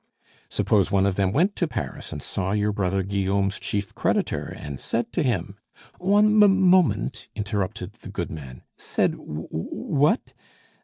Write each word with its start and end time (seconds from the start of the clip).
"Suppose 0.49 0.89
one 0.89 1.05
of 1.05 1.13
them 1.13 1.31
went 1.31 1.55
to 1.57 1.67
Paris 1.67 2.11
and 2.11 2.23
saw 2.23 2.53
your 2.53 2.71
brother 2.71 3.03
Guillaume's 3.03 3.59
chief 3.59 3.93
creditor 3.93 4.45
and 4.47 4.79
said 4.79 5.13
to 5.13 5.21
him" 5.21 5.59
"One 5.99 6.25
m 6.41 6.41
m 6.41 6.59
moment," 6.59 7.27
interrupted 7.35 7.93
the 7.93 8.09
goodman, 8.09 8.63
"said 8.77 9.11
wh 9.13 9.17
wh 9.45 9.53
what? 9.91 10.33